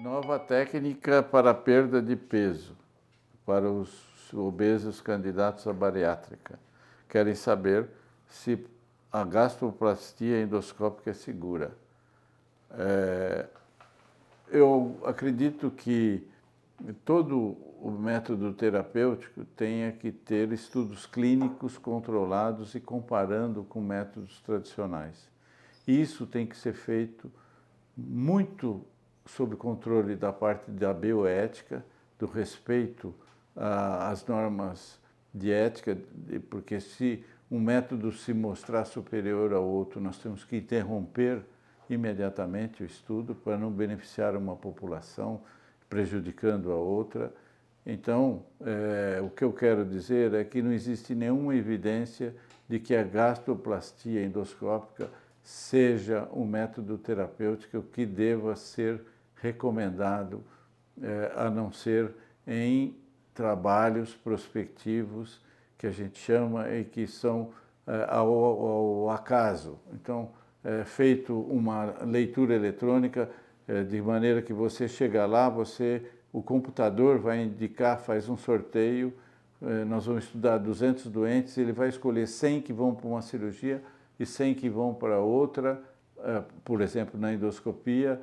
Nova 0.00 0.38
técnica 0.38 1.22
para 1.22 1.52
perda 1.52 2.00
de 2.00 2.16
peso 2.16 2.74
para 3.44 3.70
os 3.70 4.32
obesos 4.32 5.00
candidatos 5.00 5.66
à 5.66 5.72
bariátrica. 5.72 6.58
Querem 7.08 7.34
saber 7.34 7.88
se 8.26 8.64
a 9.12 9.22
gastroplastia 9.22 10.40
endoscópica 10.40 11.10
é 11.10 11.14
segura. 11.14 11.76
É, 12.70 13.46
eu 14.48 14.98
acredito 15.04 15.70
que 15.70 16.26
todo 17.04 17.56
o 17.80 17.90
método 17.90 18.52
terapêutico 18.54 19.44
tenha 19.56 19.92
que 19.92 20.10
ter 20.10 20.52
estudos 20.52 21.04
clínicos 21.04 21.76
controlados 21.76 22.74
e 22.74 22.80
comparando 22.80 23.62
com 23.64 23.80
métodos 23.80 24.40
tradicionais. 24.40 25.28
Isso 25.86 26.26
tem 26.26 26.46
que 26.46 26.56
ser 26.56 26.72
feito 26.72 27.30
muito 27.96 28.84
sob 29.26 29.56
controle 29.56 30.16
da 30.16 30.32
parte 30.32 30.70
da 30.70 30.92
bioética, 30.92 31.84
do 32.18 32.26
respeito 32.26 33.14
às 33.54 34.26
normas 34.26 34.98
de 35.34 35.50
ética, 35.50 35.96
porque 36.50 36.80
se 36.80 37.24
um 37.50 37.60
método 37.60 38.12
se 38.12 38.32
mostrar 38.32 38.84
superior 38.84 39.52
ao 39.52 39.64
outro, 39.64 40.00
nós 40.00 40.18
temos 40.18 40.44
que 40.44 40.56
interromper 40.56 41.42
imediatamente 41.88 42.82
o 42.82 42.86
estudo 42.86 43.34
para 43.34 43.58
não 43.58 43.70
beneficiar 43.70 44.36
uma 44.36 44.56
população, 44.56 45.42
prejudicando 45.88 46.72
a 46.72 46.76
outra. 46.76 47.32
Então, 47.84 48.42
é, 48.60 49.20
o 49.20 49.28
que 49.28 49.44
eu 49.44 49.52
quero 49.52 49.84
dizer 49.84 50.32
é 50.32 50.44
que 50.44 50.62
não 50.62 50.72
existe 50.72 51.14
nenhuma 51.14 51.54
evidência 51.54 52.34
de 52.68 52.78
que 52.78 52.94
a 52.94 53.02
gastroplastia 53.02 54.24
endoscópica 54.24 55.10
seja 55.42 56.28
um 56.32 56.46
método 56.46 56.96
terapêutico 56.96 57.82
que 57.82 58.06
deva 58.06 58.56
ser 58.56 59.04
recomendado, 59.42 60.44
é, 61.02 61.32
a 61.34 61.50
não 61.50 61.72
ser 61.72 62.14
em 62.46 62.96
trabalhos 63.34 64.14
prospectivos 64.14 65.40
que 65.76 65.86
a 65.86 65.90
gente 65.90 66.18
chama 66.18 66.70
e 66.70 66.84
que 66.84 67.08
são 67.08 67.50
é, 67.86 68.06
ao, 68.08 68.32
ao, 68.32 69.10
acaso. 69.10 69.78
Então, 69.92 70.30
é 70.62 70.84
feito 70.84 71.36
uma 71.40 71.92
leitura 72.04 72.54
eletrônica 72.54 73.28
é, 73.66 73.82
de 73.82 74.00
maneira 74.00 74.40
que 74.40 74.52
você 74.52 74.86
chega 74.86 75.26
lá, 75.26 75.48
você 75.48 76.08
o 76.32 76.40
computador 76.40 77.18
vai 77.18 77.42
indicar, 77.42 77.98
faz 77.98 78.28
um 78.28 78.38
sorteio, 78.38 79.12
nós 79.86 80.06
vamos 80.06 80.24
estudar 80.24 80.58
200 80.58 81.06
doentes, 81.08 81.56
ele 81.58 81.72
vai 81.72 81.88
escolher 81.88 82.26
100 82.26 82.62
que 82.62 82.72
vão 82.72 82.94
para 82.94 83.06
uma 83.06 83.20
cirurgia 83.20 83.82
e 84.18 84.24
100 84.24 84.54
que 84.54 84.68
vão 84.68 84.94
para 84.94 85.20
outra, 85.20 85.80
por 86.64 86.80
exemplo, 86.80 87.20
na 87.20 87.34
endoscopia, 87.34 88.18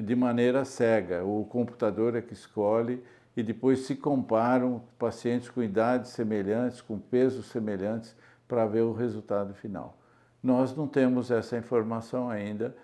de 0.00 0.16
maneira 0.16 0.64
cega. 0.64 1.24
O 1.24 1.44
computador 1.44 2.16
é 2.16 2.22
que 2.22 2.32
escolhe 2.32 3.02
e 3.36 3.42
depois 3.42 3.80
se 3.80 3.94
comparam 3.94 4.82
pacientes 4.98 5.50
com 5.50 5.62
idades 5.62 6.10
semelhantes, 6.10 6.80
com 6.80 6.98
pesos 6.98 7.46
semelhantes, 7.46 8.16
para 8.48 8.66
ver 8.66 8.82
o 8.82 8.92
resultado 8.92 9.54
final. 9.54 9.96
Nós 10.42 10.74
não 10.76 10.86
temos 10.86 11.30
essa 11.30 11.56
informação 11.56 12.28
ainda. 12.28 12.74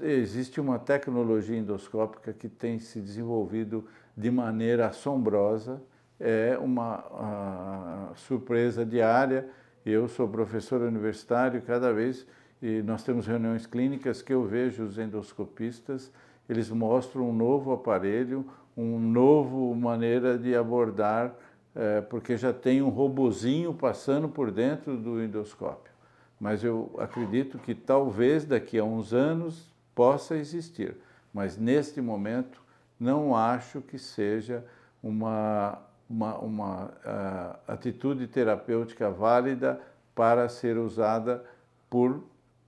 Existe 0.00 0.60
uma 0.60 0.78
tecnologia 0.78 1.58
endoscópica 1.58 2.32
que 2.32 2.48
tem 2.48 2.78
se 2.78 3.00
desenvolvido 3.00 3.86
de 4.16 4.30
maneira 4.30 4.86
assombrosa, 4.86 5.82
é 6.20 6.56
uma 6.58 8.12
surpresa 8.14 8.86
diária. 8.86 9.48
Eu 9.84 10.08
sou 10.08 10.28
professor 10.28 10.80
universitário, 10.80 11.60
cada 11.60 11.92
vez 11.92 12.24
e 12.64 12.80
nós 12.80 13.02
temos 13.02 13.26
reuniões 13.26 13.66
clínicas 13.66 14.22
que 14.22 14.32
eu 14.32 14.42
vejo 14.42 14.84
os 14.84 14.96
endoscopistas, 14.96 16.10
eles 16.48 16.70
mostram 16.70 17.30
um 17.30 17.32
novo 17.32 17.72
aparelho, 17.72 18.44
uma 18.76 18.98
nova 18.98 19.74
maneira 19.74 20.36
de 20.36 20.54
abordar, 20.54 21.34
é, 21.74 22.00
porque 22.00 22.36
já 22.36 22.52
tem 22.52 22.82
um 22.82 22.88
robozinho 22.88 23.72
passando 23.74 24.28
por 24.28 24.50
dentro 24.50 24.96
do 24.96 25.22
endoscópio. 25.22 25.92
Mas 26.38 26.62
eu 26.62 26.94
acredito 26.98 27.58
que 27.58 27.74
talvez 27.74 28.44
daqui 28.44 28.78
a 28.78 28.84
uns 28.84 29.12
anos 29.12 29.70
possa 29.94 30.36
existir, 30.36 30.96
mas 31.32 31.56
neste 31.56 32.00
momento 32.00 32.62
não 32.98 33.34
acho 33.34 33.80
que 33.80 33.98
seja 33.98 34.64
uma, 35.02 35.78
uma, 36.08 36.38
uma 36.38 36.84
uh, 36.84 37.72
atitude 37.72 38.26
terapêutica 38.26 39.10
válida 39.10 39.80
para 40.14 40.48
ser 40.48 40.78
usada 40.78 41.44
por 41.90 42.22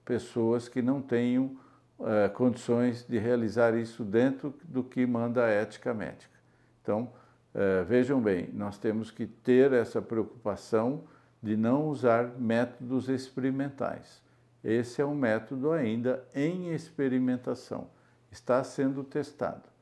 pessoas 0.05 0.67
que 0.69 0.81
não 0.81 1.01
tenham 1.01 1.57
uh, 1.99 2.31
condições 2.33 3.05
de 3.07 3.17
realizar 3.17 3.75
isso 3.75 4.03
dentro 4.03 4.53
do 4.63 4.83
que 4.83 5.05
manda 5.05 5.45
a 5.45 5.49
ética 5.49 5.93
médica. 5.93 6.37
Então, 6.81 7.11
uh, 7.53 7.85
vejam 7.85 8.21
bem, 8.21 8.49
nós 8.53 8.77
temos 8.77 9.11
que 9.11 9.25
ter 9.25 9.73
essa 9.73 10.01
preocupação 10.01 11.03
de 11.41 11.55
não 11.55 11.87
usar 11.87 12.31
métodos 12.37 13.09
experimentais. 13.09 14.21
Esse 14.63 15.01
é 15.01 15.05
um 15.05 15.15
método 15.15 15.71
ainda 15.71 16.25
em 16.33 16.73
experimentação, 16.73 17.89
está 18.31 18.63
sendo 18.63 19.03
testado 19.03 19.77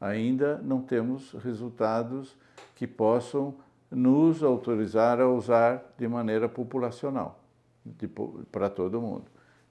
ainda 0.00 0.58
não 0.58 0.80
temos 0.80 1.32
resultados 1.32 2.36
que 2.74 2.86
possam 2.86 3.54
nos 3.90 4.42
autorizar 4.42 5.20
a 5.20 5.28
usar 5.28 5.94
de 5.96 6.06
maneira 6.06 6.48
populacional, 6.48 7.40
para 8.52 8.68
todo 8.68 9.00
mundo. 9.00 9.24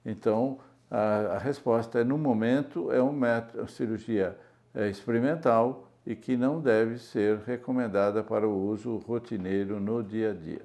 Então, 0.04 0.58
a, 0.90 1.36
a, 1.36 1.38
resposta 1.38 2.00
é, 2.00 2.04
no 2.04 2.16
momento, 2.18 2.90
é 2.92 3.02
um 3.02 3.12
método, 3.12 3.68
cirurgia 3.68 4.36
é, 4.74 4.88
experimental 4.88 5.88
e 6.06 6.16
que 6.16 6.36
não 6.36 6.60
deve 6.60 6.98
ser 6.98 7.38
recomendada 7.46 8.22
para 8.22 8.48
o 8.48 8.68
uso 8.68 8.96
rotineiro 8.98 9.78
no 9.78 10.02
dia 10.02 10.30
a 10.30 10.34
dia. 10.34 10.62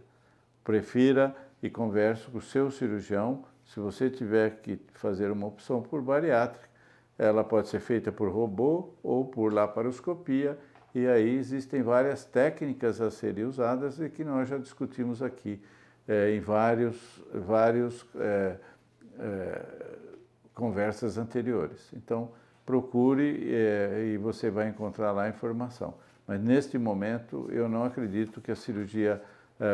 Prefira 0.64 1.36
e 1.62 1.70
converse 1.70 2.30
com 2.30 2.38
o 2.38 2.42
seu 2.42 2.72
cirurgião 2.72 3.44
se 3.66 3.80
você 3.80 4.10
tiver 4.10 4.62
que 4.62 4.80
fazer 4.94 5.32
uma 5.32 5.48
opção 5.48 5.82
por 5.82 6.02
bariátrica 6.02 6.74
ela 7.18 7.44
pode 7.44 7.68
ser 7.68 7.80
feita 7.80 8.12
por 8.12 8.30
robô 8.30 8.94
ou 9.04 9.26
por 9.26 9.54
laparoscopia, 9.54 10.58
e 10.96 11.08
aí 11.08 11.36
existem 11.36 11.82
várias 11.82 12.26
técnicas 12.26 13.02
a 13.02 13.10
serem 13.10 13.46
usadas 13.46 14.00
e 14.00 14.10
que 14.10 14.24
nós 14.24 14.50
já 14.50 14.58
discutimos 14.58 15.22
aqui 15.22 15.62
é, 16.08 16.36
em 16.36 16.40
vários, 16.40 17.24
vários 17.34 18.06
é, 18.16 18.56
é, 19.20 19.66
conversas 20.54 21.18
anteriores. 21.18 21.92
Então, 21.94 22.32
procure 22.66 23.24
e 24.14 24.18
você 24.18 24.50
vai 24.50 24.70
encontrar 24.70 25.12
lá 25.12 25.24
a 25.24 25.30
informação. 25.30 25.96
Mas 26.26 26.42
neste 26.42 26.78
momento, 26.78 27.50
eu 27.52 27.68
não 27.68 27.84
acredito 27.84 28.40
que 28.40 28.52
a 28.52 28.56
cirurgia 28.56 29.22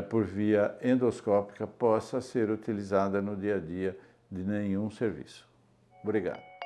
por 0.10 0.26
via 0.26 0.76
endoscópica 0.82 1.66
possa 1.66 2.20
ser 2.22 2.50
utilizada 2.50 3.22
no 3.22 3.36
dia 3.36 3.56
a 3.56 3.60
dia 3.60 3.98
de 4.32 4.44
nenhum 4.44 4.90
serviço. 4.90 5.48
Obrigado. 6.04 6.59